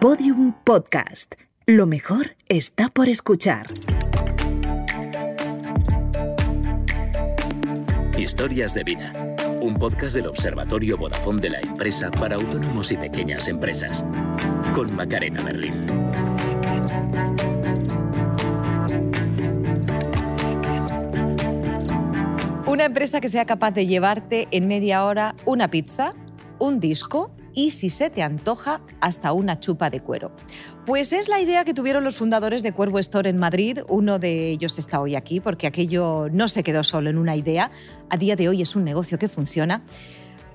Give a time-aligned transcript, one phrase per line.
[0.00, 1.34] Podium Podcast.
[1.66, 3.66] Lo mejor está por escuchar.
[8.16, 9.10] Historias de vida.
[9.60, 14.04] Un podcast del Observatorio Vodafone de la empresa para autónomos y pequeñas empresas.
[14.72, 15.74] Con Macarena Merlín.
[22.68, 26.12] Una empresa que sea capaz de llevarte en media hora una pizza,
[26.60, 30.30] un disco y, si se te antoja, hasta una chupa de cuero.
[30.86, 33.80] Pues es la idea que tuvieron los fundadores de Cuervo Store en Madrid.
[33.88, 37.72] Uno de ellos está hoy aquí porque aquello no se quedó solo en una idea.
[38.10, 39.82] A día de hoy es un negocio que funciona.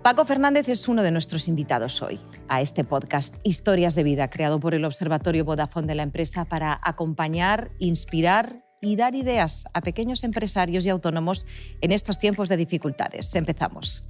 [0.01, 4.61] Paco Fernández es uno de nuestros invitados hoy a este podcast Historias de Vida, creado
[4.61, 10.23] por el Observatorio Vodafone de la empresa para acompañar, inspirar y dar ideas a pequeños
[10.23, 11.45] empresarios y autónomos
[11.81, 13.35] en estos tiempos de dificultades.
[13.35, 14.05] Empezamos.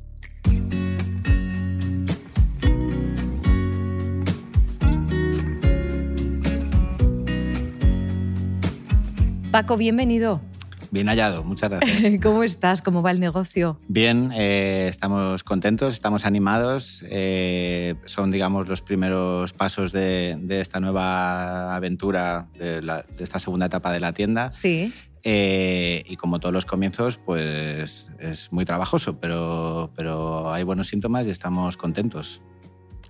[9.53, 10.41] Paco, bienvenido.
[10.89, 12.19] Bien hallado, muchas gracias.
[12.23, 12.81] ¿Cómo estás?
[12.81, 13.79] ¿Cómo va el negocio?
[13.87, 17.03] Bien, eh, estamos contentos, estamos animados.
[17.07, 23.37] eh, son, digamos, los primeros pasos de, de esta nueva aventura, de, la- de esta
[23.37, 24.51] segunda etapa de la tienda.
[24.51, 24.91] Sí.
[25.21, 31.27] Eh, y como todos los comienzos, pues es muy trabajoso, pero, pero hay buenos síntomas
[31.27, 32.41] y estamos contentos.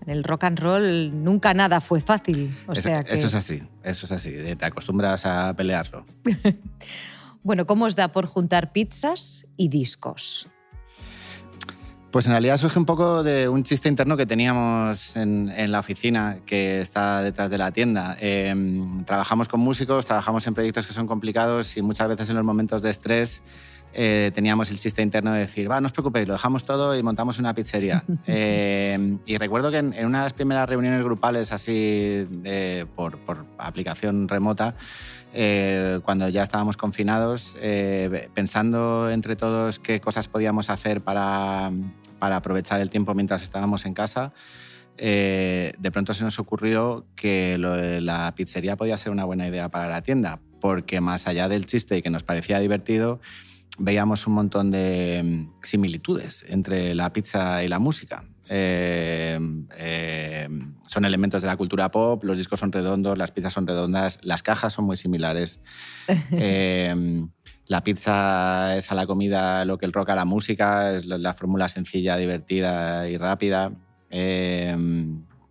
[0.05, 2.55] En el rock and roll nunca nada fue fácil.
[2.67, 3.13] O Es- sea que...
[3.13, 4.31] Eso es así, eso es así.
[4.57, 6.05] Te acostumbras a pelearlo.
[7.45, 10.47] Bueno, ¿cómo os da por juntar pizzas y discos?
[12.09, 15.79] Pues en realidad surge un poco de un chiste interno que teníamos en, en la
[15.79, 18.15] oficina que está detrás de la tienda.
[18.21, 18.55] Eh,
[19.05, 22.81] trabajamos con músicos, trabajamos en proyectos que son complicados y muchas veces en los momentos
[22.81, 23.41] de estrés
[23.93, 27.03] eh, teníamos el chiste interno de decir, va, no os preocupéis, lo dejamos todo y
[27.03, 28.03] montamos una pizzería.
[28.27, 33.17] Eh, y recuerdo que en, en una de las primeras reuniones grupales así de- por,
[33.19, 34.75] por aplicación remota,
[35.33, 41.71] eh, cuando ya estábamos confinados, eh, pensando entre todos qué cosas podíamos hacer para,
[42.19, 44.31] para aprovechar el tiempo mientras estábamos en casa,
[44.97, 49.47] eh, de pronto se nos ocurrió que lo de la pizzería podía ser una buena
[49.47, 53.19] idea para la tienda, porque más allá del chiste y que nos parecía divertido,
[53.77, 58.23] veíamos un montón de mm, similitudes entre la pizza y la música.
[58.49, 59.39] Eh,
[59.77, 60.49] eh,
[60.85, 64.43] son elementos de la cultura pop, los discos son redondos, las pizzas son redondas, las
[64.43, 65.59] cajas son muy similares.
[66.31, 67.25] Eh,
[67.65, 71.17] la pizza es a la comida lo que el rock a la música, es la,
[71.17, 73.71] la fórmula sencilla, divertida y rápida.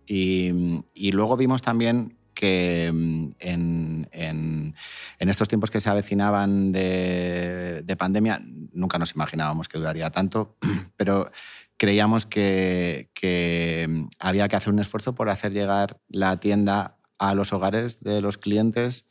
[0.05, 0.51] Y,
[0.93, 4.75] y luego vimos también que mm, en, en-
[5.19, 8.41] en estos tiempos que se avecinaban de, de pandemia,
[8.73, 10.57] nunca nos imaginábamos que duraría tanto,
[10.97, 11.31] pero
[11.77, 17.33] creíamos que, que mm, había que hacer un esfuerzo por hacer llegar la tienda a
[17.33, 19.05] los hogares de los clientes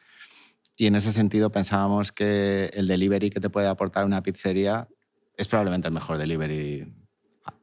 [0.76, 4.88] y en ese sentido pensábamos que el delivery que te puede aportar una pizzería
[5.38, 6.92] es probablemente el mejor delivery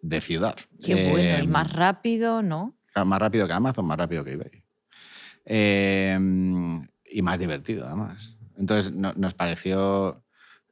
[0.01, 0.55] de ciudad.
[0.83, 2.75] Qué bueno, Eh, el más rápido, ¿no?
[3.05, 4.63] más rápido que Amazon, más rápido que eBay.
[5.51, 6.17] Eh,
[7.11, 8.37] y más divertido, además.
[8.55, 10.23] Entonces no- nos, pareció,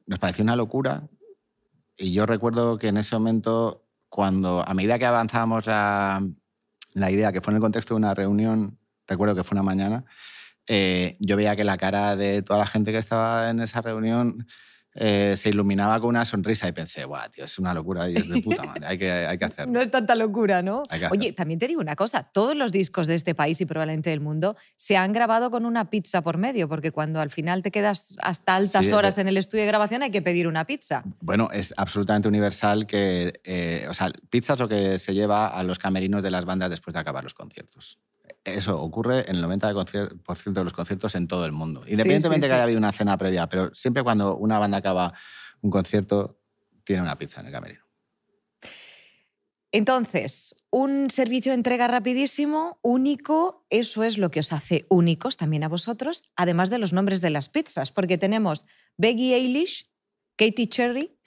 [0.06, 1.08] nos pareció una locura.
[1.96, 6.24] Y yo recuerdo que en ese momento, cuando a medida que avanzábamos la,
[6.94, 8.78] la idea, que fue en el contexto de una reunión,
[9.08, 10.04] recuerdo que fue una mañana,
[10.68, 14.46] eh, yo veía que la cara de toda la gente que estaba en esa reunión
[15.00, 18.28] eh, se iluminaba con una sonrisa y pensé, guau, tío, es una locura y es
[18.28, 19.72] de puta madre, hay que, hay que hacerlo.
[19.72, 20.82] No es tanta locura, ¿no?
[21.12, 24.20] Oye, también te digo una cosa, todos los discos de este país y probablemente del
[24.20, 28.16] mundo se han grabado con una pizza por medio, porque cuando al final te quedas
[28.20, 31.04] hasta altas Sí, horas en el estudio de grabación hay que pedir una pizza.
[31.20, 35.62] Bueno, es absolutamente universal que, eh, o sea, pizza es lo que se lleva a
[35.62, 38.00] los camerinos de las bandas después de acabar los conciertos.
[38.44, 41.82] Eso ocurre en el 90% de los conciertos en todo el mundo.
[41.86, 42.54] Independientemente sí, que sí.
[42.54, 45.12] haya habido una cena previa, pero siempre cuando una banda acaba
[45.60, 46.40] un concierto,
[46.84, 47.80] tiene una pizza en el camerino.
[49.70, 55.62] Entonces, un servicio de entrega rapidísimo, único, eso es lo que os hace únicos también
[55.62, 58.64] a vosotros, además de los nombres de las pizzas, porque tenemos
[58.96, 59.90] Becky Eilish,
[60.36, 61.18] Katy Cherry,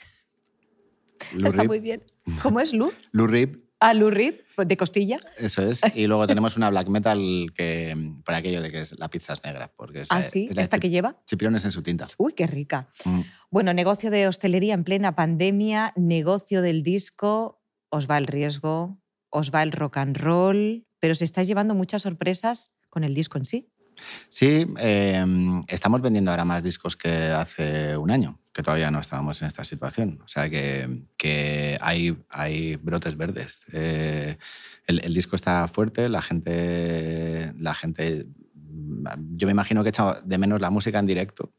[1.36, 2.04] Lou está muy bien.
[2.42, 2.92] ¿Cómo es Lu?
[3.12, 5.19] Lou Reed, A Lou Reed, de costilla.
[5.38, 5.81] eso es.
[5.95, 9.44] Y luego tenemos una black metal que, por aquello de que es, la pizza es
[9.44, 9.74] negra.
[9.75, 11.19] Porque es Ah, la- sí, es la esta que lleva.
[11.25, 12.07] Chipirones en su tinta.
[12.18, 12.89] Uy, qué rica.
[13.06, 13.22] Mm.
[13.50, 19.01] Bueno, negocio de hostelería en plena pandemia, negocio del disco, os va el riesgo,
[19.31, 23.39] os va el rock and roll, pero se estáis llevando muchas sorpresas con el disco
[23.39, 23.68] en sí.
[24.30, 25.25] Sí, eh,
[25.68, 28.39] estamos vendiendo ahora más discos que hace un año.
[28.53, 30.19] Que todavía no estábamos en esta situación.
[30.24, 33.65] O sea que, que hay, hay brotes verdes.
[33.74, 34.38] Eh,
[34.88, 38.27] el, disco está fuerte, la gente, la gente,
[39.36, 41.53] yo me imagino que he echado de menos la música en directo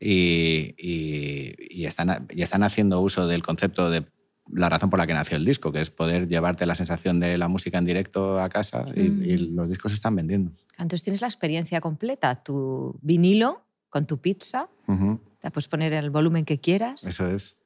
[0.00, 4.04] y, y, están, y están haciendo uso del concepto de
[4.52, 7.38] la razón por la que nació el disco, que es poder llevarte la sensación de
[7.38, 9.56] la música en directo a casa y, mm.
[9.56, 10.52] los discos se están vendiendo.
[10.72, 14.68] Entonces tienes la experiencia completa, tu vinilo con tu pizza,
[15.46, 17.04] te puedes poner el volumen que quieras.
[17.04, 17.56] Eso es.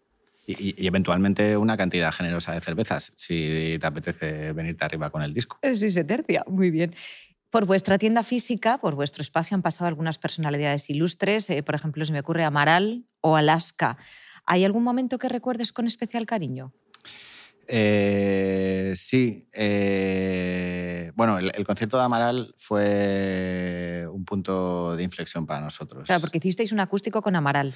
[0.47, 5.59] Y, eventualmente una cantidad generosa de cervezas, si te apetece venirte arriba con el disco.
[5.75, 6.94] Sí, se tercia, muy bien.
[7.49, 12.05] Por vuestra tienda física, por vuestro espacio, han pasado algunas personalidades ilustres, eh, por ejemplo,
[12.05, 13.97] se me ocurre Amaral o Alaska.
[14.44, 16.75] ¿Hay algún momento que recuerdes con especial cariño?
[17.72, 19.49] Eh, sí.
[21.14, 26.06] bueno, el, el, concierto de Amaral fue un punto de inflexión para nosotros.
[26.06, 27.75] Claro, porque hicisteis un acústico con Amaral.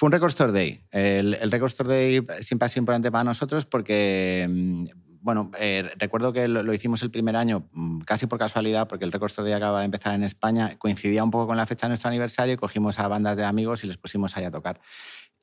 [0.00, 0.80] Fue un Record Store Day.
[0.92, 4.84] El, el Record Store Day siempre ha sido importante para nosotros porque, mm,
[5.20, 9.12] bueno, eh, recuerdo que lo, hicimos el primer año mm, casi por casualidad, porque el
[9.12, 11.90] Record Store Day acaba de empezar en España, coincidía un poco con la fecha de
[11.90, 14.80] nuestro aniversario, y cogimos a bandas de amigos y les pusimos ahí a tocar.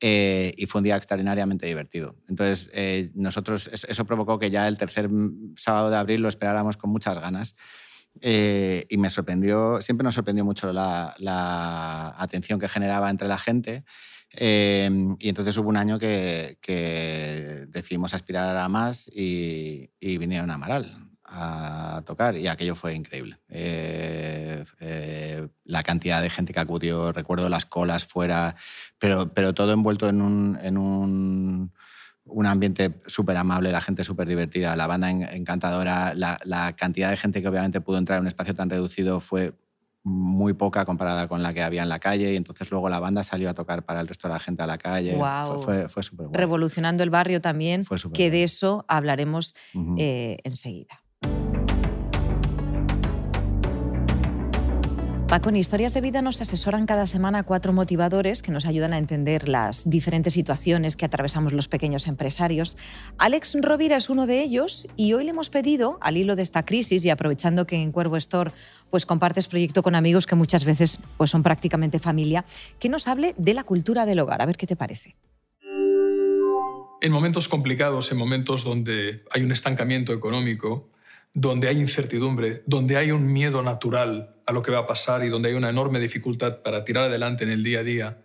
[0.00, 2.14] Eh, y fue un día extraordinariamente divertido.
[2.28, 5.10] Entonces, eh, nosotros, eso provocó que ya el tercer
[5.56, 7.56] sábado de abril lo esperáramos con muchas ganas.
[8.20, 13.84] y me sorprendió, siempre nos sorprendió mucho la, la atención que generaba entre la gente.
[14.30, 16.58] Em, y entonces hubo un año que,
[17.68, 23.38] decidimos aspirar a más y, vinieron a Amaral a tocar y aquello fue increíble.
[23.50, 28.56] Eh, eh, la cantidad de gente que acudió, recuerdo las colas fuera,
[28.98, 31.72] pero, pero todo envuelto en un, en un,
[32.24, 37.16] un ambiente súper amable, la gente súper divertida, la banda encantadora, la, la, cantidad de
[37.16, 39.54] gente que obviamente pudo entrar en un espacio tan reducido fue
[40.04, 43.24] muy poca comparada con la que había en la calle y entonces luego la banda
[43.24, 45.16] salió a tocar para el resto de la gente a la calle.
[45.62, 46.38] Fue, fue, súper bueno.
[46.38, 47.84] Revolucionando el barrio también,
[48.14, 49.54] que de eso hablaremos
[49.98, 51.02] eh, enseguida.
[55.28, 58.98] Paco, en Historias de Vida nos asesoran cada semana cuatro motivadores que nos ayudan a
[58.98, 62.78] entender las diferentes situaciones que atravesamos los pequeños empresarios.
[63.18, 66.64] Alex Rovira es uno de ellos y hoy le hemos pedido, al hilo de esta
[66.64, 68.52] crisis y aprovechando que en Cuervo Store
[68.88, 72.46] pues compartes proyecto con amigos que muchas veces pues son prácticamente familia,
[72.78, 74.40] que nos hable de la cultura del hogar.
[74.40, 75.14] A ver qué te parece.
[77.02, 80.88] En momentos complicados, en momentos donde hay un estancamiento económico,
[81.34, 85.28] donde hay incertidumbre, donde hay un miedo natural a lo que va a pasar y
[85.28, 88.18] donde hay una enorme dificultad para tirar adelante en el día a día,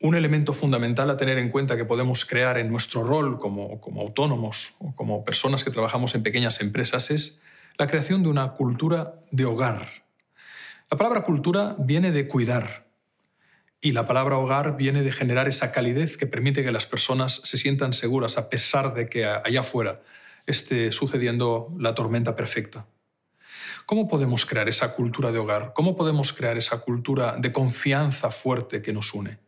[0.00, 4.00] un elemento fundamental a tener en cuenta que podemos crear en nuestro rol como, como
[4.02, 7.42] autónomos o como personas que trabajamos en pequeñas empresas es
[7.78, 9.88] la creación de una cultura de hogar.
[10.90, 12.88] La palabra cultura viene de cuidar
[13.80, 17.58] y la palabra hogar viene de generar esa calidez que permite que las personas se
[17.58, 20.02] sientan seguras a pesar de que allá afuera
[20.48, 22.86] esté sucediendo la tormenta perfecta.
[23.86, 25.72] ¿Cómo podemos crear esa cultura de hogar?
[25.74, 29.38] ¿Cómo podemos crear esa cultura de confianza fuerte que nos une?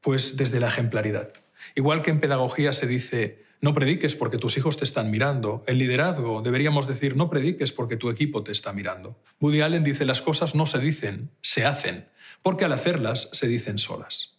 [0.00, 1.32] Pues desde la ejemplaridad.
[1.74, 5.64] Igual que en pedagogía se dice, no prediques porque tus hijos te están mirando.
[5.66, 9.18] En liderazgo deberíamos decir, no prediques porque tu equipo te está mirando.
[9.40, 12.08] Woody Allen dice, las cosas no se dicen, se hacen,
[12.42, 14.38] porque al hacerlas se dicen solas.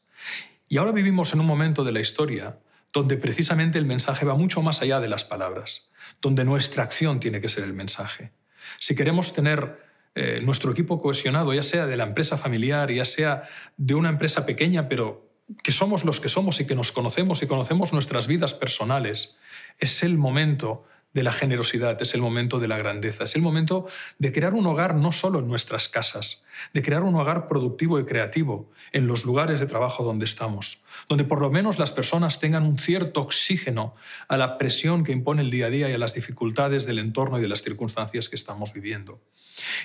[0.67, 2.59] Y ahora vivimos en un momento de la historia
[2.95, 7.41] donde precisamente el mensaje va mucho más allá de las palabras, donde nuestra acción tiene
[7.41, 8.31] que ser el mensaje.
[8.79, 9.83] Si queremos tener
[10.15, 13.43] eh, nuestro equipo cohesionado, ya sea de la empresa familiar, ya sea
[13.75, 15.29] de una empresa pequeña, pero
[15.61, 19.37] que somos los que somos y que nos conocemos y conocemos nuestras vidas personales,
[19.77, 23.87] es el momento de la generosidad, es el momento de la grandeza, es el momento
[24.19, 28.05] de crear un hogar no solo en nuestras casas, de crear un hogar productivo y
[28.05, 32.63] creativo en los lugares de trabajo donde estamos, donde por lo menos las personas tengan
[32.63, 33.95] un cierto oxígeno
[34.27, 37.39] a la presión que impone el día a día y a las dificultades del entorno
[37.39, 39.21] y de las circunstancias que estamos viviendo.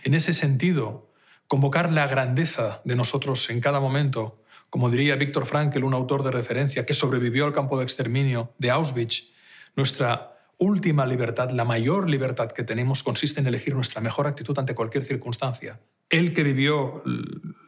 [0.02, 1.12] En ese sentido,
[1.46, 6.32] convocar la grandeza de nosotros en cada momento, como diría Víctor Frankl, un autor de
[6.32, 9.30] referencia que sobrevivió al campo de exterminio de Auschwitz,
[9.76, 10.29] nuestra
[10.60, 15.04] última libertad, la mayor libertad que tenemos consiste en elegir nuestra mejor actitud ante cualquier
[15.04, 15.80] circunstancia.
[16.10, 17.02] Él que vivió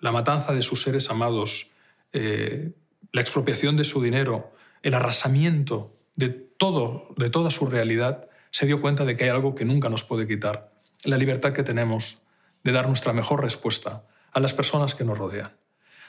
[0.00, 1.72] la matanza de sus seres amados,
[2.12, 2.72] eh,
[3.10, 8.82] la expropiación de su dinero, el arrasamiento de todo, de toda su realidad, se dio
[8.82, 10.70] cuenta de que hay algo que nunca nos puede quitar,
[11.02, 12.22] la libertad que tenemos
[12.62, 15.56] de dar nuestra mejor respuesta a las personas que nos rodean.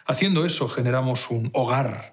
[0.05, 2.12] Haciendo eso generamos un hogar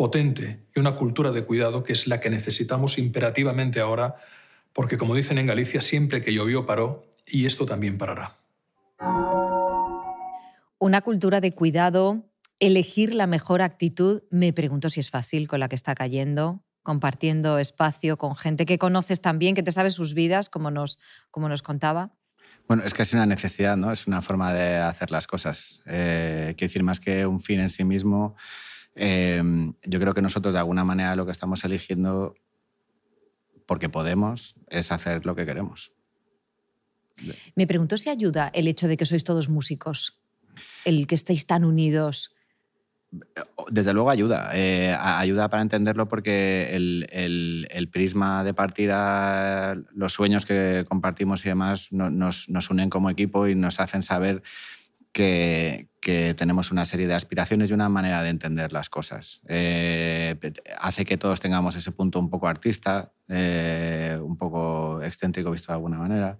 [0.00, 4.16] potente y una cultura de cuidado que es la que necesitamos imperativamente ahora,
[4.72, 8.38] porque como dicen en Galicia, siempre que llovió paró y esto también parará.
[10.78, 12.24] Una cultura de cuidado
[12.60, 17.58] elegir la mejor actitud, me pregunto si es fácil con la que está cayendo, compartiendo
[17.58, 20.98] espacio con gente que conoces también, que te sabe sus vidas, como nos,
[21.30, 22.10] como nos contaba.
[22.66, 23.92] Bueno, es que es una necesidad, ¿no?
[23.92, 25.82] Es una forma de hacer las cosas.
[25.84, 28.34] Eh, quiero decir, más que un fin en sí mismo,
[28.94, 29.42] eh,
[29.84, 32.34] yo creo que nosotros de alguna manera lo que estamos eligiendo,
[33.66, 35.92] porque podemos, es hacer lo que queremos.
[37.54, 40.18] Me pregunto si ayuda el hecho de que sois todos músicos,
[40.84, 42.34] el que estéis tan unidos.
[43.70, 50.46] Desde luego ayuda, eh, ayuda para entenderlo porque el, el, prisma de partida, los sueños
[50.46, 54.42] que compartimos y demás nos, nos, unen como equipo y nos hacen saber
[55.12, 59.42] que, que, tenemos una serie de aspiraciones y una manera de entender las cosas.
[59.48, 60.36] Eh,
[60.78, 65.76] hace que todos tengamos ese punto un poco artista, eh, un poco excéntrico visto de
[65.76, 66.38] alguna manera.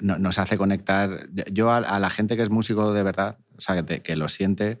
[0.00, 1.28] nos hace conectar.
[1.52, 4.80] Yo a, la gente que es músico de verdad, o sea, que, lo siente,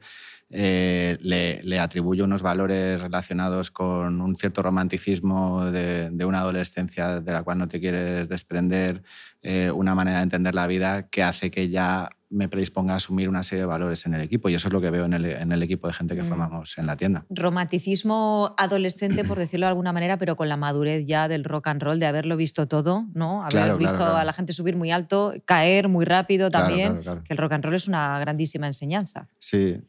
[0.50, 7.42] eh, le, atribuye unos valores relacionados con un cierto romanticismo de, una adolescencia de la
[7.42, 9.02] cual no te quieres desprender,
[9.42, 13.28] eh, una manera de entender la vida que hace que ya me predisponga a asumir
[13.28, 14.48] una serie de valores en el equipo.
[14.48, 16.26] Y eso es lo que veo en el, equipo de gente que mm.
[16.26, 17.24] formamos en la tienda.
[17.30, 21.82] Romanticismo adolescente, por decirlo de alguna manera, pero con la madurez ya del rock and
[21.82, 23.44] roll, de haberlo visto todo, ¿no?
[23.44, 27.00] Haber visto a la gente subir muy alto, caer muy rápido también.
[27.24, 29.28] Que el rock and roll es una grandísima enseñanza.
[29.38, 29.80] Sí,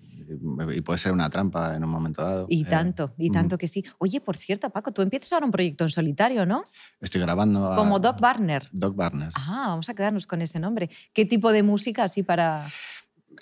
[0.75, 2.47] y puede ser una trampa en un momento dado.
[2.49, 3.85] Y eh, tanto, y tanto que sí.
[3.97, 6.63] Oye, por cierto, Paco, tú empiezas ahora un proyecto en solitario, ¿no?
[7.01, 7.73] Estoy grabando.
[7.75, 8.69] Como Doc Barner.
[8.71, 9.31] Doc Barner.
[9.35, 10.89] Ah, vamos a quedarnos con ese nombre.
[11.13, 12.67] ¿Qué tipo de música así para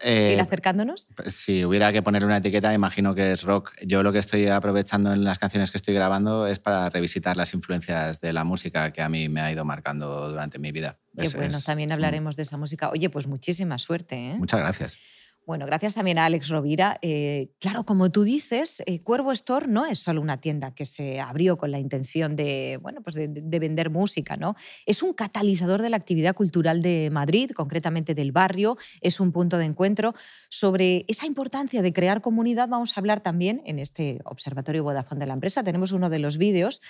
[0.01, 1.07] ir eh, acercándonos?
[1.15, 3.73] Pues, si hubiera que ponerle una etiqueta, imagino que es rock.
[3.85, 7.53] Yo lo que estoy aprovechando en las canciones que estoy grabando es para revisitar las
[7.53, 10.97] influencias de la música que a mí me ha ido marcando durante mi vida.
[11.17, 11.93] Qué bueno, también mm.
[11.93, 12.89] hablaremos de esa música.
[12.89, 14.31] Oye, pues muchísima suerte.
[14.31, 14.35] ¿eh?
[14.37, 14.97] Muchas gracias.
[15.45, 16.97] Bueno, gracias también a Alex Rovira.
[17.01, 21.19] Eh, claro, como tú dices, eh, Cuervo Store no es solo una tienda que se
[21.19, 23.27] abrió con la intención de, bueno, pues de,
[23.59, 24.55] vender música, ¿no?
[24.85, 29.57] Es un catalizador de la actividad cultural de Madrid, concretamente del barrio, es un punto
[29.57, 30.15] de encuentro.
[30.49, 35.27] Sobre esa importancia de crear comunidad vamos a hablar también en este Observatorio Vodafone de
[35.27, 35.61] la empresa.
[35.61, 36.81] Tenemos uno de los vídeos.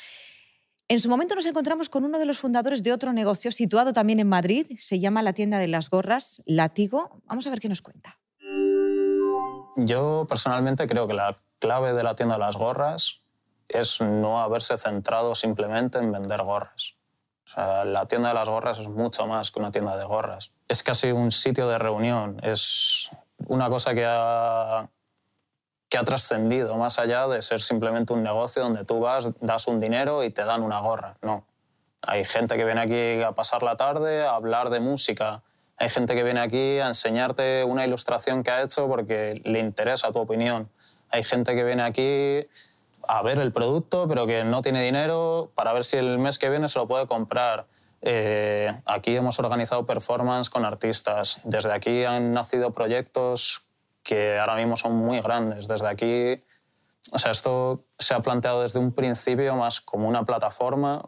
[0.90, 4.20] En su momento nos encontramos con uno de los fundadores de otro negocio situado también
[4.20, 7.24] en Madrid, se llama la tienda de las gorras, Látigo.
[7.26, 8.20] Vamos a ver qué nos cuenta.
[9.75, 13.22] Yo personalmente creo que la clave de la tienda de las gorras
[13.68, 16.96] es no haberse centrado simplemente en vender gorras.
[17.46, 20.51] O sea, la tienda de las gorras es mucho más que una tienda de gorras.
[20.68, 23.10] Es casi un sitio de reunión, es
[23.48, 24.89] una cosa que ha,
[25.89, 29.80] que ha trascendido más allá de ser simplemente un negocio donde tú vas, das un
[29.80, 31.18] dinero y te dan una gorra.
[31.22, 31.46] No.
[32.01, 35.42] Hay gente que viene aquí a pasar la tarde, a hablar de música,
[35.77, 40.12] hay gente que viene aquí a enseñarte una ilustración que ha hecho porque le interesa
[40.12, 40.70] tu opinión.
[41.10, 42.48] Hay gente que viene aquí
[43.08, 46.50] a ver el producto, pero que no tiene dinero para ver si el mes que
[46.50, 47.68] viene se lo puede comprar.
[48.01, 51.38] Eh, aquí hemos organizado performance con artistas.
[51.44, 53.65] Desde aquí han nacido proyectos
[54.03, 55.68] que ahora mismo son muy grandes.
[55.68, 56.44] Desde aquí,
[57.13, 61.03] o sea, esto se ha planteado desde un principio más como una plataforma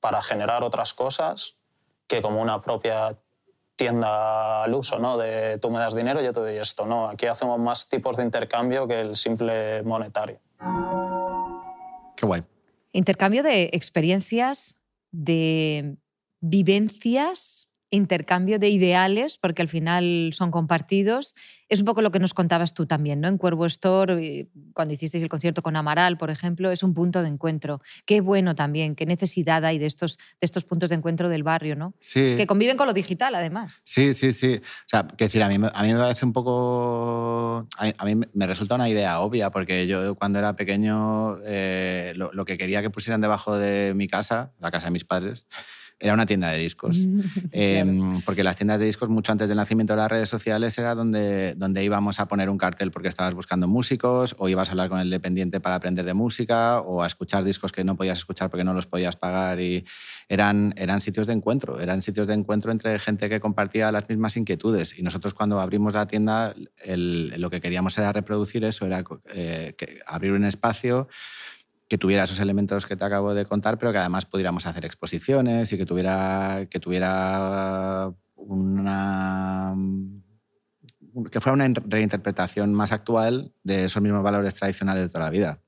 [0.00, 1.56] para generar otras cosas
[2.06, 3.16] que como una propia
[3.80, 5.16] tienda al uso, ¿no?
[5.16, 7.08] De tú me das dinero, yo te doy esto, ¿no?
[7.08, 10.38] Aquí hacemos más tipos de intercambio que el simple monetario.
[12.14, 12.44] Qué guay.
[12.92, 14.76] Intercambio de experiencias,
[15.12, 15.96] de
[16.40, 21.34] vivencias intercambio de ideales, porque al final son compartidos.
[21.68, 23.28] Es un poco lo que nos contabas tú también, ¿no?
[23.28, 27.28] En Cuervo Store, cuando hicisteis el concierto con Amaral, por ejemplo, es un punto de
[27.28, 27.80] encuentro.
[28.06, 31.76] Qué bueno también, qué necesidad hay de estos, de estos puntos de encuentro del barrio,
[31.76, 31.94] ¿no?
[32.00, 32.34] Sí.
[32.36, 33.82] Que conviven con lo digital, además.
[33.84, 34.56] Sí, sí, sí.
[34.56, 37.66] O sea, que decir, a mí, a mí me parece un poco...
[37.76, 42.44] A mí, me resulta una idea obvia, porque yo cuando era pequeño eh, lo, lo
[42.44, 45.46] que quería que pusieran debajo de mi casa, la casa de mis padres,
[46.00, 47.06] era una tienda de discos.
[47.52, 50.94] Em, porque las tiendas de discos, mucho antes del nacimiento de las redes sociales, era
[50.94, 54.88] donde, donde íbamos a poner un cartel porque estabas buscando músicos, o ibas a hablar
[54.88, 58.50] con el dependiente para aprender de música, o a escuchar discos que no podías escuchar
[58.50, 59.60] porque no los podías pagar.
[59.60, 59.84] Y
[60.28, 64.36] eran, eran sitios de encuentro, eran sitios de encuentro entre gente que compartía las mismas
[64.36, 64.98] inquietudes.
[64.98, 66.54] Y nosotros, cuando abrimos la tienda,
[66.86, 69.04] lo que queríamos era reproducir eso, era
[69.34, 69.74] eh,
[70.06, 71.08] abrir un espacio
[71.90, 75.72] que tuviera esos elementos que te acabo de contar, pero que además pudiéramos hacer exposiciones
[75.72, 79.74] y que tuviera, que tuviera una
[81.32, 85.60] que fuera una reinterpretación más actual de esos mismos valores tradicionales de toda la vida.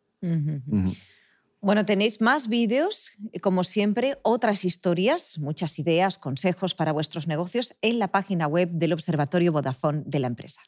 [1.60, 3.10] Bueno, tenéis más vídeos,
[3.40, 8.92] como siempre, otras historias, muchas ideas, consejos para vuestros negocios en la página web del
[8.92, 10.60] Observatorio Vodafone de la empresa.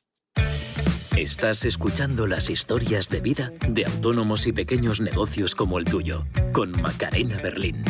[1.16, 6.73] Estás escuchando las historias de vida de autónomos y pequeños negocios como el tuyo, con
[6.73, 7.85] Macarena Berlín.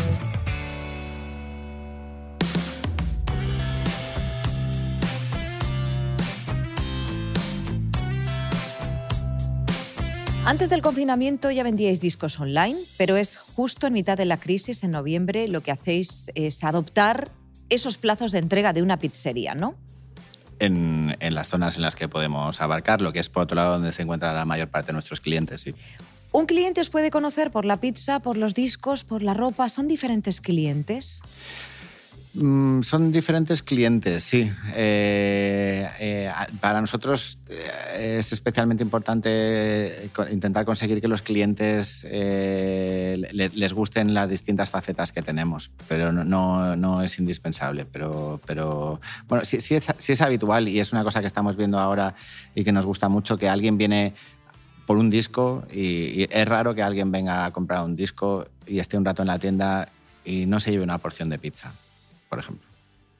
[10.45, 14.85] Antes del confinamiento ya vendíais discos online, pero es justo en mitad de la crisis,
[14.85, 17.31] en noviembre, lo que hacéis es adoptar
[17.71, 19.77] esos plazos de entrega de una pizzería, ¿no?
[20.59, 23.93] En, las zonas en las que podemos abarcar, lo que es por otro lado donde
[23.93, 25.67] se encuentra la mayor parte de nuestros clientes.
[26.33, 29.69] Un cliente os puede conocer por la pizza, por los discos, por la ropa.
[29.69, 31.23] ¿Son diferentes clientes?
[32.35, 34.51] Mm, son diferentes clientes, sí.
[34.75, 44.15] Eh, eh, para nosotros eh, es especialmente importante intentar conseguir que los clientes les gusten
[44.15, 47.85] las distintas facetas que tenemos, pero no, no es indispensable.
[47.85, 51.57] Pero, pero bueno, sí, sí, es, sí es habitual y es una cosa que estamos
[51.57, 52.17] viendo ahora
[52.55, 54.13] y que nos gusta mucho, que alguien viene
[54.87, 58.81] por un disco y, y es raro que alguien venga a comprar un disco y
[58.81, 59.89] esté un rato en la tienda
[60.25, 61.75] y no se lleve una porción de pizza
[62.35, 62.69] por ejemplo.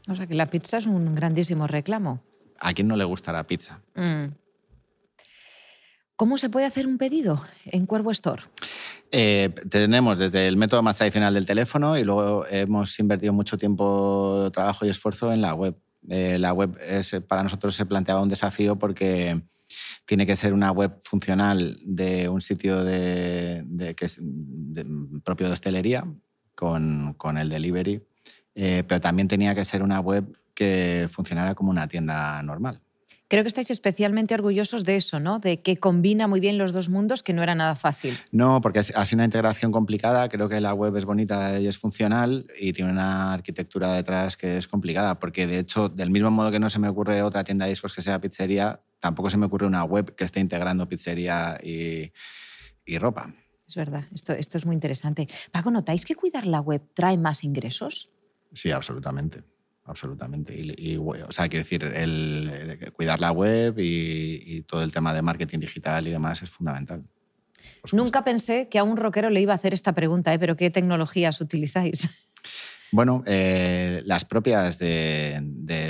[0.09, 2.21] O sea que la pizza es un grandísimo reclamo.
[2.59, 3.81] ¿A quién no le gusta la pizza?
[3.95, 4.35] Mm.
[6.17, 8.43] ¿Cómo se puede hacer un pedido en Cuervo Store?
[9.13, 14.51] Eh, tenemos desde el método más tradicional del teléfono y luego hemos invertido mucho tiempo,
[14.53, 15.77] trabajo y esfuerzo en la web.
[16.09, 19.41] Eh, la web es, para nosotros se planteaba un desafío porque
[20.07, 24.21] tiene que ser una web funcional de un sitio de, que es
[25.23, 26.05] propio de hostelería
[26.57, 28.03] con, con el delivery
[28.55, 32.81] eh, pero también tenía que ser una web que funcionara como una tienda normal.
[33.27, 35.39] Creo que estáis especialmente orgullosos de eso, ¿no?
[35.39, 38.17] De que combina muy bien los dos mundos, que no era nada fácil.
[38.31, 40.29] No, porque ha sido una integración complicada.
[40.29, 44.59] Creo que la web es bonita y es funcional y tiene una arquitectura detrás que
[44.59, 47.65] es complicada, porque de hecho, del mismo modo que no se me ocurre otra tienda
[47.65, 51.59] de discos que sea pizzería, tampoco se me ocurre una web que esté integrando pizzería
[51.63, 52.13] y,
[52.85, 53.35] y ropa.
[53.67, 55.27] Es verdad, esto, esto es muy interesante.
[55.51, 58.11] Paco, ¿notáis que cuidar la web trae más ingresos?
[58.55, 59.45] Sí, absolutamente.
[59.87, 60.55] Absolutamente.
[60.57, 65.59] Y, o sea, quiero decir, el, cuidar la web y, todo el tema de marketing
[65.59, 67.05] digital y demás es fundamental.
[67.93, 70.39] Nunca pensé que a un rockero le iba a hacer esta pregunta, ¿eh?
[70.39, 72.09] pero ¿qué tecnologías utilizáis?
[72.93, 75.43] Bueno, eh, las propias de,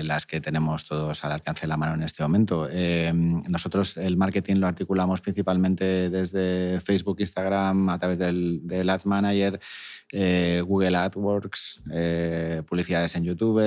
[0.03, 2.69] las que tenemos todos al alcance de la mano en este momento.
[2.71, 9.07] Eh, nosotros el marketing lo articulamos principalmente desde Facebook, Instagram, a través del, del Ads
[9.07, 9.61] Manager
[10.13, 11.83] eh, Google AdWords,
[12.67, 13.61] publicidades en YouTube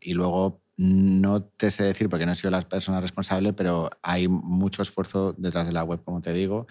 [0.00, 4.28] y luego no te sé decir porque no he sido la persona responsable, pero hay
[4.28, 6.66] mucho esfuerzo detrás de la web, como te digo.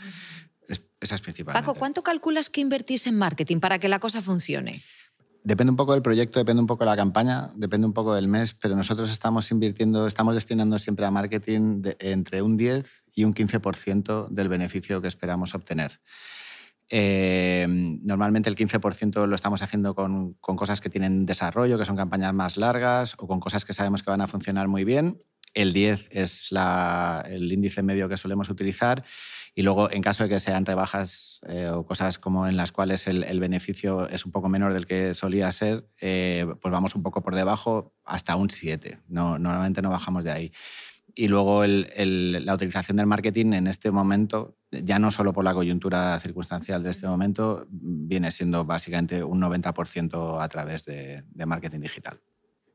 [0.99, 1.65] esa es principalmente.
[1.65, 4.81] Paco, ¿cuánto calculas que invertís en marketing para que la cosa funcione?
[5.49, 8.27] Depende un poco del proyecto, depende un poco de la campaña, depende un poco del
[8.27, 13.33] mes, pero nosotros estamos invirtiendo, estamos destinando siempre a marketing entre un 10 y un
[13.33, 16.01] 15% del beneficio que esperamos obtener.
[16.91, 22.31] Eh, normalmente el 15% lo estamos haciendo con, cosas que tienen desarrollo, que son campañas
[22.31, 25.17] más largas o con cosas que sabemos que van a funcionar muy bien.
[25.55, 26.49] El 10 es
[27.25, 29.03] el índice medio que solemos utilizar.
[29.59, 33.07] Y luego, en caso de que sean rebajas eh, o cosas como en las cuales
[33.07, 37.21] el, beneficio es un poco menor del que solía ser, eh, pues vamos un poco
[37.21, 39.01] por debajo hasta un 7.
[39.09, 40.53] No, normalmente no bajamos de ahí.
[41.13, 46.17] Y luego la utilización del marketing en este momento, ya no solo por la coyuntura
[46.21, 52.21] circunstancial de este momento, viene siendo básicamente un 90% a través de, marketing digital.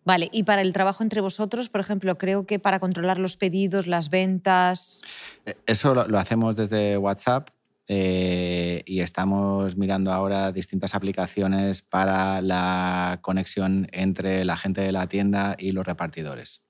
[0.04, 3.86] Vale, y para el trabajo entre vosotros, por ejemplo, creo que para controlar los pedidos,
[3.86, 5.02] las ventas.
[5.46, 7.48] Eh, eso lo, hacemos desde WhatsApp
[7.88, 15.06] eh, y estamos mirando ahora distintas aplicaciones para la conexión entre la gente de la
[15.06, 16.63] tienda y los repartidores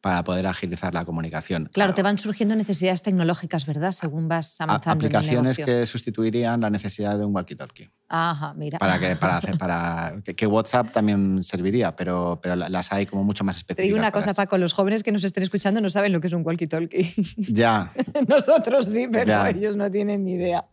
[0.00, 1.68] para poder agilizar la comunicación.
[1.72, 3.92] Claro, te van surgiendo necesidades tecnológicas, ¿verdad?
[3.92, 5.06] Según vas avanzando.
[5.06, 7.90] Aplicaciones en el que sustituirían la necesidad de un walkie-talkie.
[8.08, 8.78] Ajá, mira.
[8.78, 13.44] Para que, para hacer, para, que, WhatsApp también serviría, pero, pero las hay como mucho
[13.44, 13.82] más específicas.
[13.82, 16.28] Te digo una cosa, Paco, los jóvenes que nos estén escuchando no saben lo que
[16.28, 17.36] es un walkie-talkie.
[17.50, 17.92] Ya.
[18.28, 20.66] Nosotros sí, pero ellos no tienen ni idea.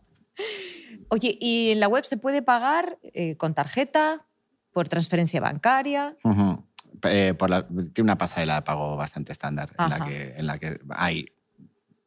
[1.08, 4.26] Oye, ¿y en la web se puede pagar eh, con tarjeta,
[4.72, 6.16] por transferencia bancaria?
[7.04, 7.34] Eh,
[7.92, 11.26] tiene una pasarela de pago bastante estándar en la, que, en la que hay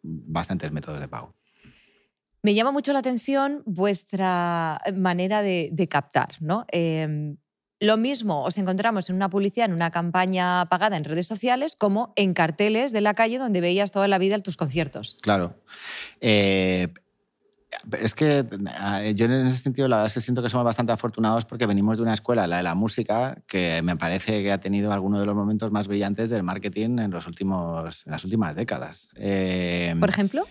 [0.01, 1.35] bastantes métodos de pago.
[2.43, 6.65] Me llama mucho la atención vuestra manera de, captar, ¿no?
[6.71, 7.37] Em,
[7.79, 12.13] lo mismo os encontramos en una publicidad, en una campaña pagada en redes sociales, como
[12.15, 15.17] en carteles de la calle donde veías toda la vida tus conciertos.
[15.21, 15.55] Claro.
[16.19, 16.93] Eh,
[17.99, 20.91] Es que eh, yo en ese sentido la verdad es que siento que somos bastante
[20.91, 24.59] afortunados porque venimos de una escuela, la de la música, que me parece que ha
[24.59, 28.55] tenido algunos de los momentos más brillantes del marketing en, los últimos, en las últimas
[28.55, 29.13] décadas.
[29.17, 30.45] Eh, Por ejemplo.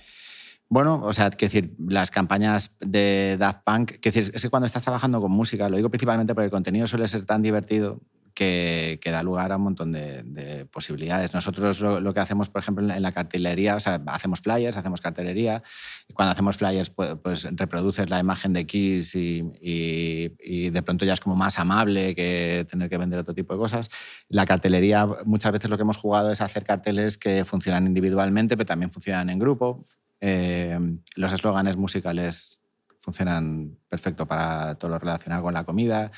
[0.69, 4.67] Bueno, o sea, que decir, las campañas de Daft Punk, que decir, es que cuando
[4.67, 8.01] estás trabajando con música, lo digo principalmente porque el contenido suele ser tan divertido
[8.41, 11.35] que, da lugar a un montón de, posibilidades.
[11.35, 15.63] Nosotros lo, que hacemos, por ejemplo, en la cartelería, o sea, hacemos flyers, hacemos cartelería,
[16.09, 21.13] y cuando hacemos flyers, pues, pues reproduces la imagen de Kiss y, de pronto ya
[21.13, 23.91] es como más amable que tener que vender otro tipo de cosas.
[24.29, 28.67] La cartelería, muchas veces lo que hemos jugado es hacer carteles que funcionan individualmente, pero
[28.67, 29.87] también funcionan en grupo.
[30.23, 30.79] Eh,
[31.17, 32.60] los eslóganes musicales
[33.01, 36.13] funcionan perfecto para todo lo relacionado con la comida.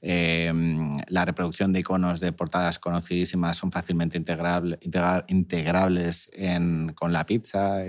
[0.00, 0.52] Eh,
[1.08, 4.78] la reproducción de iconos de portadas conocidísimas son fácilmente integrable,
[5.28, 6.30] integrables
[6.94, 7.84] con la pizza.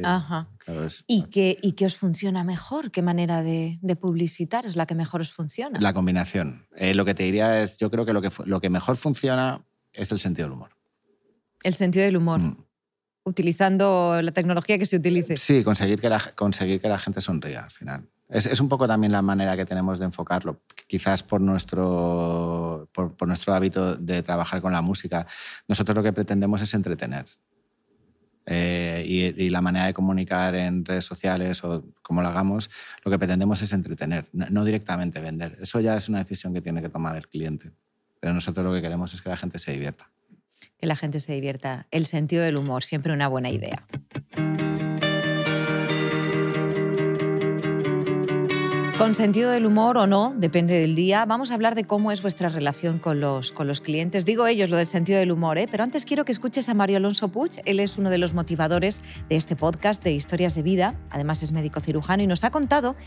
[1.07, 2.91] ¿Y, qué, ¿Y qué os funciona mejor?
[2.91, 5.79] ¿Qué manera de, publicitar es la que mejor os funciona?
[5.79, 6.67] La combinación.
[6.75, 9.65] Eh, lo que te diría es, yo creo que lo que, lo que mejor funciona
[9.93, 10.75] es el sentido del humor.
[11.63, 12.39] El sentido del humor.
[12.39, 12.65] Mm.
[13.23, 15.38] Utilizando la tecnología que se utilice.
[15.38, 18.09] Sí, conseguir que la, conseguir que la gente sonría al final.
[18.29, 20.61] Es, un poco también la manera que tenemos de enfocarlo.
[20.85, 25.25] Quizás por nuestro, por, nuestro hábito de trabajar con la música,
[25.67, 27.25] nosotros lo que pretendemos es entretener.
[28.45, 32.69] Eh, y, la manera de comunicar en redes sociales o como lo hagamos,
[33.03, 35.57] lo que pretendemos es entretener, no, directamente vender.
[35.59, 37.71] Eso ya es una decisión que tiene que tomar el cliente.
[38.19, 40.11] Pero nosotros lo que queremos es que la gente se divierta.
[40.77, 41.87] Que la gente se divierta.
[41.89, 43.85] El sentido del humor, siempre una buena idea.
[48.99, 52.21] Con sentido del humor o no, depende del día, vamos a hablar de cómo es
[52.21, 54.25] vuestra relación con los, con los clientes.
[54.25, 55.69] Digo ellos lo del sentido del humor, ¿eh?
[55.71, 57.62] pero antes quiero que escuches a Mario Alonso Puig.
[57.63, 60.99] Él es uno de los motivadores de este podcast de historias de vida.
[61.12, 62.97] Además es médico cirujano y nos ha contado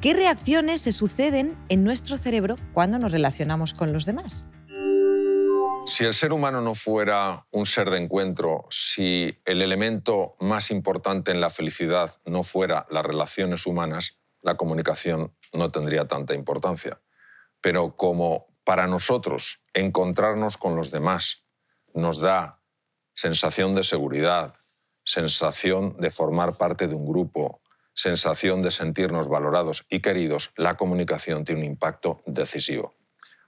[0.00, 4.46] qué reacciones se suceden en nuestro cerebro cuando nos relacionamos con los demás.
[5.86, 11.30] Si el ser humano no fuera un ser de encuentro, si el elemento más importante
[11.30, 17.00] en la felicidad no fuera las relaciones humanas, la comunicación no tendría tanta importancia.
[17.60, 21.42] Pero como para nosotros encontrarnos con los demás
[21.92, 22.60] nos da
[23.12, 24.54] sensación de seguridad,
[25.04, 27.60] sensación de formar parte de un grupo,
[27.92, 32.94] sensación de sentirnos valorados y queridos, la comunicación tiene un impacto decisivo.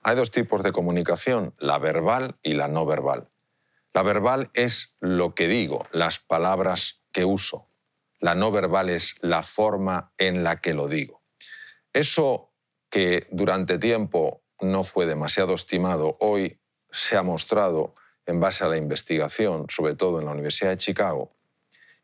[0.02, 3.28] Hay dos tipos de comunicación, la verbal y la no verbal.
[3.94, 7.67] La verbal es lo que digo, las palabras que uso.
[8.20, 11.22] La no verbal es la forma en la que lo digo.
[11.92, 12.52] Eso
[12.90, 17.94] que durante tiempo no fue demasiado estimado, hoy se ha mostrado
[18.26, 21.36] en base a la investigación, sobre todo en la Universidad de Chicago,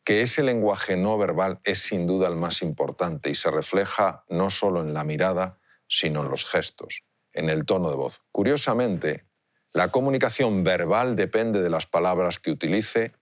[0.05, 4.51] que ese lenguaje no verbal es sin duda el más importante y se refleja no
[4.51, 8.23] solo en la mirada, sino en los gestos, en el tono de voz.
[8.31, 9.27] Curiosamente,
[9.73, 13.13] la comunicación verbal depende de las palabras que utilice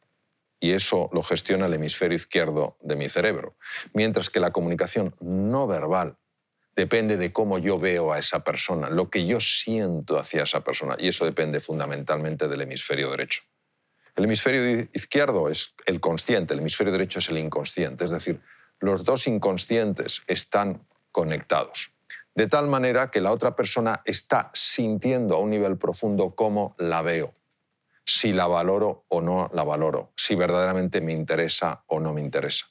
[0.62, 3.57] y eso lo gestiona el hemisferio izquierdo de mi cerebro.
[3.92, 6.16] Mientras que la comunicación no verbal
[6.77, 10.94] depende de cómo yo veo a esa persona, lo que yo siento hacia esa persona,
[11.01, 13.42] y eso depende fundamentalmente del hemisferio derecho.
[14.14, 18.40] El hemisferio izquierdo es el consciente, el hemisferio derecho es el inconsciente, es decir,
[18.79, 21.92] los dos inconscientes están conectados,
[22.37, 27.03] de tal manera que la otra persona está sintiendo a un nivel profundo cómo la
[27.03, 27.35] veo
[28.04, 32.66] si la valoro o no la valoro, si verdaderamente me interesa o no me interesa.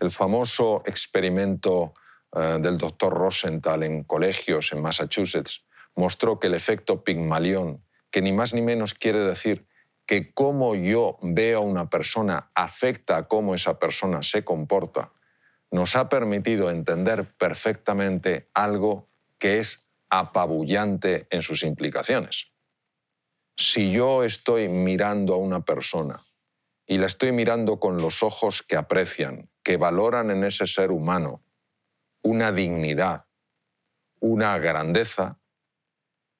[0.00, 1.94] El famoso experimento
[2.34, 8.32] eh, del doctor Rosenthal en colegios en Massachusetts mostró que el efecto Pigmalión, que ni
[8.32, 9.66] más ni menos quiere decir
[10.06, 15.12] que cómo yo veo a una persona afecta a cómo esa persona se comporta,
[15.70, 22.50] nos ha permitido entender perfectamente algo que es apabullante en sus implicaciones
[23.58, 26.24] si yo estoy mirando a una persona
[26.86, 31.42] y la estoy mirando con los ojos que aprecian, que valoran en ese ser humano
[32.22, 33.26] una dignidad,
[34.20, 35.40] una grandeza,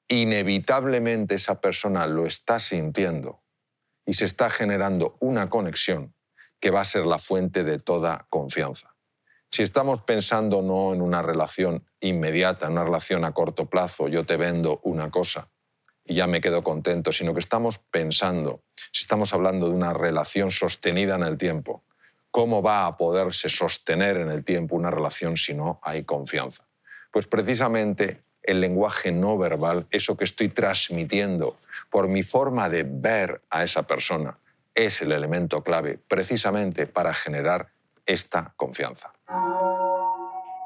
[0.08, 3.42] inevitablemente esa persona lo está sintiendo
[4.06, 6.14] y se está generando una conexión
[6.60, 8.94] que va a ser la fuente de toda confianza.
[9.50, 14.24] Si estamos pensando no en una relación inmediata, en una relación a corto plazo, yo
[14.24, 15.50] te vendo una cosa,
[16.08, 20.50] y ya me quedo contento, sino que estamos pensando, si estamos hablando de una relación
[20.50, 21.84] sostenida en el tiempo,
[22.30, 26.64] ¿cómo va a poderse sostener en el tiempo una relación si no hay confianza?
[27.12, 31.58] Pues precisamente el lenguaje no verbal, eso que estoy transmitiendo
[31.90, 34.38] por mi forma de ver a esa persona,
[34.74, 37.68] es el elemento clave precisamente para generar
[38.06, 39.12] esta confianza.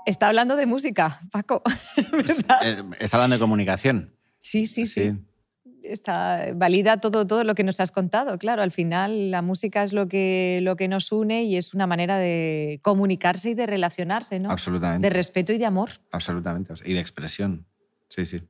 [0.06, 1.62] Está hablando de música, Paco.
[2.64, 4.14] Eh, Está hablando de comunicación.
[4.38, 5.16] Sí, sí, sí.
[5.92, 8.38] Está, valida todo, todo lo que nos has contado.
[8.38, 11.86] Claro, al final la música es lo que, lo que nos une y es una
[11.86, 14.50] manera de comunicarse y de relacionarse, ¿no?
[14.50, 15.06] Absolutamente.
[15.06, 15.90] De respeto y de amor.
[16.10, 16.74] Absolutamente.
[16.84, 17.66] Y de expresión.
[18.08, 18.42] Sí, sí.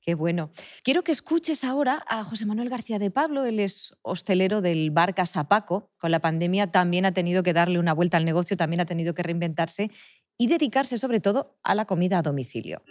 [0.00, 0.50] Qué bueno.
[0.84, 3.44] Quiero que escuches ahora a José Manuel García de Pablo.
[3.44, 5.90] Él es hostelero del bar Casapaco.
[5.98, 9.12] Con la pandemia también ha tenido que darle una vuelta al negocio, también ha tenido
[9.12, 9.90] que reinventarse
[10.38, 12.82] y dedicarse sobre todo a la comida a domicilio.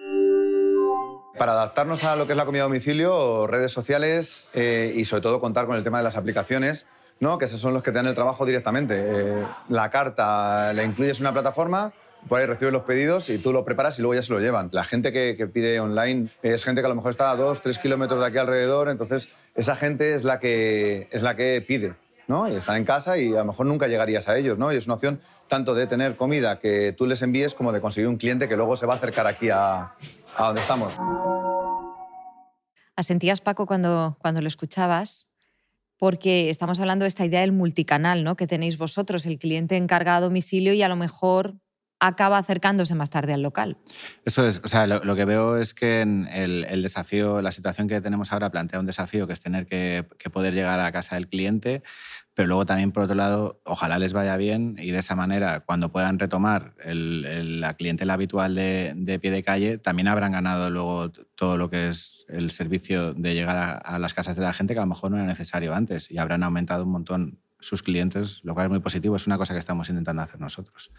[1.38, 5.21] Para adaptarnos a lo que es la comida a domicilio, redes sociales eh, y sobre
[5.21, 6.88] todo contar con el tema de las aplicaciones,
[7.19, 7.38] ¿no?
[7.38, 8.95] que esos son los que te dan el trabajo directamente.
[8.97, 11.93] Eh, la carta la incluyes una plataforma,
[12.28, 14.69] por ahí recibes los pedidos y tú lo preparas y luego ya se lo llevan.
[14.71, 17.62] La gente que, que pide online es gente que a lo mejor está a dos,
[17.62, 21.93] tres kilómetros de aquí alrededor, entonces esa gente es la que, es la que pide.
[22.28, 22.47] ¿no?
[22.50, 24.58] Y están en casa y a lo mejor nunca llegarías a ellos.
[24.58, 24.71] ¿no?
[24.71, 28.08] Y es una opción tanto de tener comida que tú les envíes como de conseguir
[28.08, 29.93] un cliente que luego se va a acercar aquí a,
[30.36, 30.97] a donde estamos.
[32.98, 35.30] ¿Asentías, Paco, cuando, cuando lo escuchabas?
[35.98, 38.36] Porque estamos hablando de esta idea del multicanal ¿no?
[38.36, 41.60] que tenéis vosotros, el cliente encarga a domicilio y a lo mejor
[42.00, 43.78] acaba acercándose más tarde al local.
[44.26, 48.02] Eso es, o sea, lo, que veo es que en el, desafío, la situación que
[48.02, 51.84] tenemos ahora plantea un desafío que es tener que poder llegar a casa del cliente,
[52.38, 55.91] pero luego también, por otro lado, ojalá les vaya bien y de esa manera, cuando
[55.91, 61.71] puedan retomar la clientela habitual de, pie de calle, también habrán ganado luego todo lo
[61.71, 64.84] que es el servicio de llegar a, a, las casas de la gente, que a
[64.84, 68.67] lo mejor no era necesario antes, y habrán aumentado un montón sus clientes, lo cual
[68.67, 70.91] es muy positivo, es una cosa que estamos intentando hacer nosotros.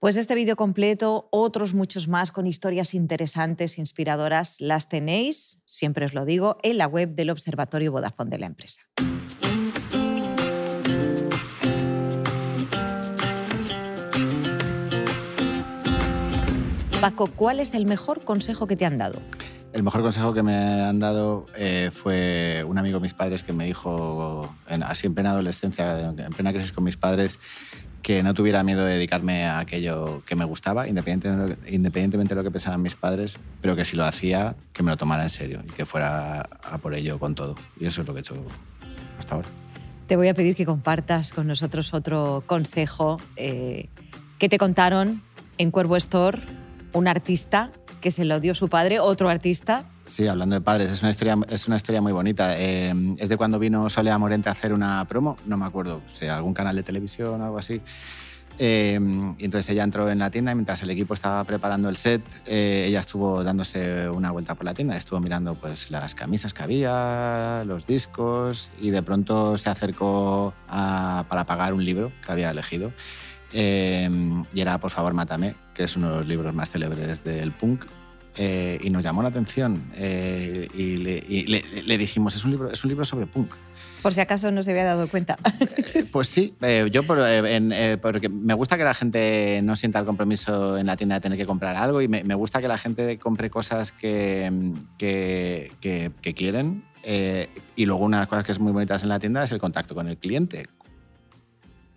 [0.00, 6.14] Pues este vídeo completo, otros muchos más con historias interesantes, inspiradoras, las tenéis, siempre os
[6.14, 8.80] lo digo, en la web del Observatorio Vodafone de la empresa.
[17.02, 19.20] Paco, ¿cuál es el mejor consejo que te han dado?
[19.72, 23.52] El mejor consejo que me han dado eh, fue un amigo de mis padres que
[23.52, 27.40] me dijo, en, así en plena adolescencia, en plena crisis con mis padres,
[28.02, 32.44] que no tuviera miedo de dedicarme a aquello que me gustaba, independientemente, independientemente de lo
[32.44, 35.64] que pensaran mis padres, pero que si lo hacía, que me lo tomara en serio
[35.66, 37.56] y que fuera a por ello con todo.
[37.80, 38.36] Y eso es lo que he hecho
[39.18, 39.48] hasta ahora.
[40.06, 43.88] Te voy a pedir que compartas con nosotros otro consejo eh,
[44.38, 45.20] que te contaron
[45.58, 46.61] en Cuervo Store
[46.92, 49.86] un artista que se lo dio su padre, otro artista.
[50.06, 52.58] Sí, hablando de padres, es una historia, es una historia muy bonita.
[52.58, 56.10] Eh, es de cuando vino Solea Morente a hacer una promo, no me acuerdo, o
[56.10, 57.80] sea, algún canal de televisión o algo así.
[58.58, 58.98] Eh,
[59.38, 62.22] y entonces ella entró en la tienda y mientras el equipo estaba preparando el set,
[62.46, 66.62] eh, ella estuvo dándose una vuelta por la tienda, estuvo mirando pues, las camisas que
[66.62, 72.92] había, los discos y de pronto se acercó para pagar un libro que había elegido.
[73.52, 74.08] Eh,
[74.54, 77.84] y era Por favor, mátame, que es uno de los libros más célebres del punk.
[78.36, 82.52] Eh, y nos llamó la atención eh, y, le, y le, le, dijimos, es un,
[82.52, 83.52] libro, es un libro sobre punk.
[84.00, 85.36] Por si acaso no se había dado cuenta.
[86.12, 86.54] pues sí,
[86.90, 90.96] yo por, en, porque me gusta que la gente no sienta el compromiso en la
[90.96, 93.92] tienda de tener que comprar algo y me, me gusta que la gente compre cosas
[93.92, 94.50] que,
[94.96, 96.84] que, que, que quieren.
[97.04, 99.58] y luego una de las cosas que es muy bonitas en la tienda es el
[99.58, 100.68] contacto con el cliente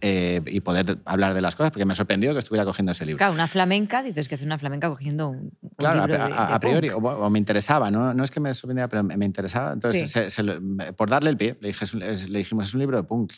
[0.07, 3.17] eh, y poder hablar de las cosas, porque me sorprendió que estuviera cogiendo ese libro.
[3.17, 6.47] Claro, una flamenca, dices que hace una flamenca cogiendo un, un claro, libro a, a,
[6.49, 8.13] de a priori, o, o, me interesaba, ¿no?
[8.13, 9.73] no es que me sorprendiera, pero me, me interesaba.
[9.73, 10.07] Entonces, Sí.
[10.07, 10.43] se, se,
[10.95, 13.33] por darle el pie, le, dije, le dijimos, es un libro de punk.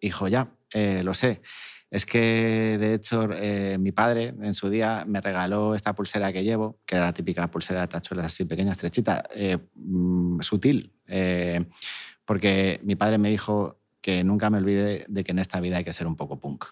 [0.00, 1.42] Hijo, ya, eh, lo sé.
[1.90, 6.42] Es que, de hecho, eh, mi padre en su día me regaló esta pulsera que
[6.44, 11.64] llevo, que era la típica pulsera de tachuelas así pequeña, estrechita, eh, mmm, sutil, eh,
[12.24, 15.84] porque mi padre me dijo que nunca me olvide de que en esta vida hay
[15.84, 16.66] que ser un poco punk.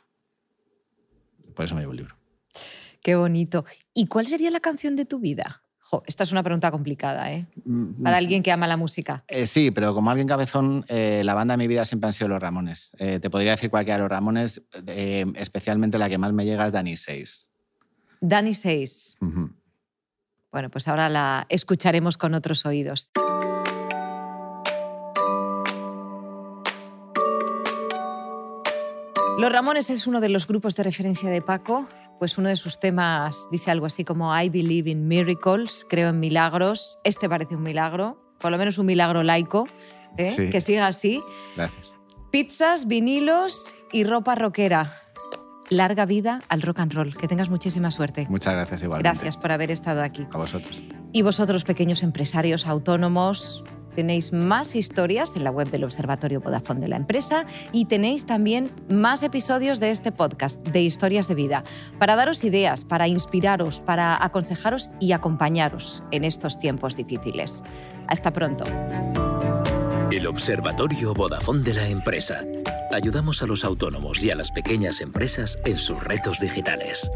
[1.54, 2.16] Por eso me llevo el libro.
[3.02, 3.64] Qué bonito.
[3.94, 5.62] ¿Y cuál sería la canción de tu vida?
[5.78, 7.46] Jo, esta es una pregunta complicada, ¿eh?
[7.64, 9.24] Mm, Para alguien que ama la música.
[9.26, 12.28] Eh, sí, pero como alguien cabezón, eh, la banda de mi vida siempre han sido
[12.28, 12.92] los Ramones.
[12.98, 16.66] Eh, te podría decir cualquiera de los Ramones, eh, especialmente la que más me llega
[16.66, 17.50] es Dani 6.
[18.20, 19.18] Dani 6.
[19.20, 19.52] Uh -huh.
[20.52, 23.10] Bueno, pues ahora la escucharemos con otros oídos.
[29.40, 32.78] Los Ramones es uno de los grupos de referencia de Paco, pues uno de sus
[32.78, 36.98] temas dice algo así como I believe in miracles, creo en milagros.
[37.04, 39.66] Este parece un milagro, por lo menos un milagro laico,
[40.18, 40.28] ¿eh?
[40.28, 40.50] Sí.
[40.50, 41.22] que siga así.
[41.56, 41.94] Gracias.
[42.30, 45.00] Pizzas, vinilos y ropa rockera.
[45.70, 47.16] Larga vida al rock and roll.
[47.16, 48.26] Que tengas muchísima suerte.
[48.28, 49.08] Muchas gracias igualmente.
[49.08, 50.26] Gracias por haber estado aquí.
[50.32, 50.82] A vosotros.
[51.14, 56.88] Y vosotros, pequeños empresarios autónomos, Tenéis más historias en la web del Observatorio Vodafone de
[56.88, 61.64] la empresa y tenéis también más episodios de este podcast de Historias de Vida
[61.98, 67.62] para daros ideas, para inspiraros, para aconsejaros y acompañaros en estos tiempos difíciles.
[68.06, 68.64] Hasta pronto.
[70.10, 72.44] El Observatorio Vodafone de la empresa.
[72.92, 77.08] Ayudamos a los autónomos y a las pequeñas empresas en sus retos digitales.